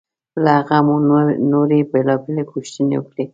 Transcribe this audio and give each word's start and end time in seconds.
له 0.43 0.49
هغه 0.59 0.77
مو 0.87 0.95
نورې 1.51 1.79
بېلابېلې 1.91 2.43
پوښتنې 2.51 2.95
وکړې. 2.99 3.25